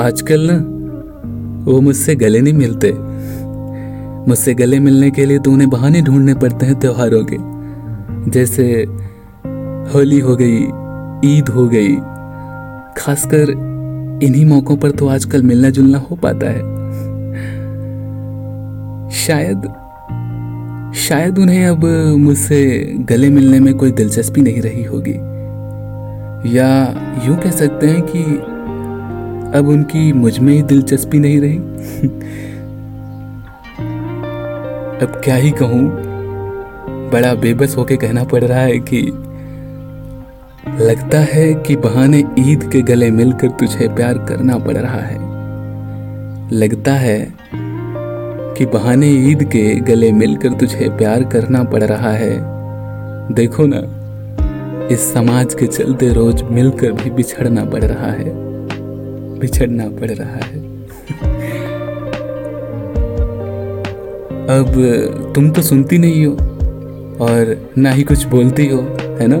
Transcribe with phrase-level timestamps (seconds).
[0.00, 0.54] आजकल ना,
[1.64, 2.92] वो मुझसे गले नहीं मिलते।
[4.28, 7.36] मुझसे गले मिलने के लिए तो उन्हें बहाने ढूँढने पड़ते हैं त्योहारों के।
[8.30, 8.86] जैसे
[9.94, 10.58] होली हो गई,
[11.36, 11.96] ईद हो गई,
[12.96, 13.50] खासकर
[14.22, 16.62] इन्हीं मौकों पर तो आजकल मिलना जुलना हो पाता है।
[19.10, 19.62] शायद
[20.94, 21.84] शायद उन्हें अब
[22.18, 25.14] मुझसे गले मिलने में कोई दिलचस्पी नहीं रही होगी।
[26.56, 26.68] या
[27.26, 28.53] यूँ कह सकते हैं कि
[29.54, 31.58] अब उनकी मुझमें ही दिलचस्पी नहीं रही।
[34.98, 35.82] अब क्या ही कहूँ,
[37.10, 39.00] बड़ा बेबस होके कहना पड़ रहा है कि
[40.80, 45.18] लगता है कि बहाने ईद के गले मिलकर तुझे प्यार करना पड़ रहा है।
[46.52, 47.34] लगता है
[48.58, 52.36] कि बहाने ईद के गले मिलकर तुझे प्यार करना पड़ रहा है।
[53.34, 53.82] देखो ना,
[54.86, 58.53] इस समाज के चलते रोज मिलकर भी बिछड़ना पड़ रहा है।
[59.44, 60.62] बिछड़ना पड़ रहा है।
[64.48, 64.72] अब
[65.34, 66.32] तुम तो सुनती नहीं हो
[67.24, 69.38] और ना ही कुछ बोलती हो, है ना?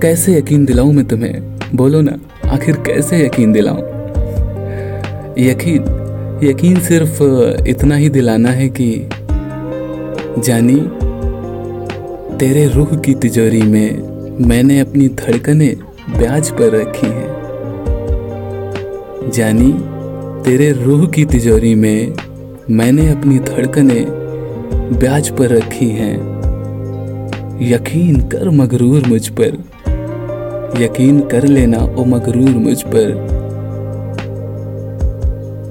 [0.00, 1.58] कैसे यकीन दिलाऊं मैं तुम्हें?
[1.74, 2.16] बोलो ना,
[2.46, 3.82] आखिर कैसे यकीन दिलाऊं?
[5.38, 5.84] यकीन
[6.44, 7.22] यकीन सिर्फ़
[7.68, 9.08] इतना ही दिलाना है कि,
[10.38, 10.80] जानी,
[12.36, 14.12] तेरे रूह की तिजोरी में
[14.46, 15.76] मैंने अपनी धड़कने
[16.10, 17.42] ब्याज पर रखी हैं।
[19.34, 19.72] जानी,
[20.44, 22.14] तेरे रूह की तिजोरी में
[22.70, 24.06] मैंने अपनी धड़कने
[24.96, 26.42] ब्याज पर रखी हैं।
[27.62, 29.64] यकीन कर मगरूर मुझ पर।
[30.82, 33.08] यकीन कर लेना, ओ मगरूर मुझ पर।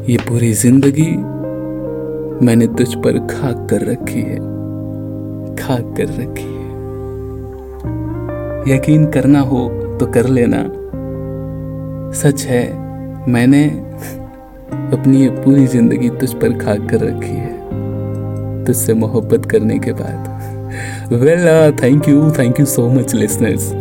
[0.10, 1.12] ये पूरी ज़िंदगी
[2.46, 4.38] मैंने तुझ पर खाक कर रखी है।
[5.56, 6.62] खाक कर रखी है।
[8.76, 10.58] यकीन करना हो तो कर लेना।
[12.12, 12.64] सच है,
[13.32, 13.64] मैंने
[14.94, 21.46] अपनी पूरी ज़िंदगी तुझ पर खाक कर रखी है। तुझसे मोहब्बत करने के बाद। Well
[21.84, 23.72] thank you thank you so much listeners